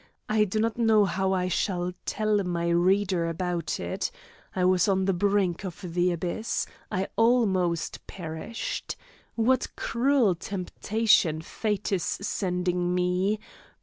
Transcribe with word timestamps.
I 0.27 0.45
do 0.45 0.59
not 0.59 0.79
know 0.79 1.05
how 1.05 1.31
I 1.31 1.47
shall 1.47 1.91
tell 2.07 2.43
my 2.43 2.69
reader 2.69 3.27
about 3.29 3.79
it. 3.79 4.09
I 4.55 4.65
was 4.65 4.87
on 4.87 5.05
the 5.05 5.13
brink 5.13 5.63
of 5.63 5.79
the 5.93 6.11
abyss, 6.11 6.65
I 6.91 7.07
almost 7.15 8.07
perished. 8.07 8.95
What 9.35 9.67
cruel 9.75 10.33
temptations 10.33 11.45
fate 11.45 11.91
is 11.91 12.01
sending 12.03 12.95
me! 12.95 13.39